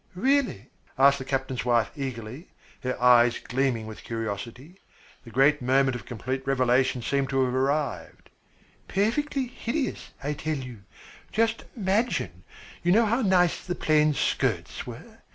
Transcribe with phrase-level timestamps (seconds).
[0.15, 2.47] "Really?" asked the captain's wife eagerly,
[2.81, 4.81] her eyes gleaming with curiosity.
[5.23, 8.31] The great moment of complete revelation seemed to have arrived.
[8.87, 10.79] "Perfectly hideous, I tell you.
[11.31, 12.43] Just imagine,
[12.81, 15.19] you know how nice the plain skirts were.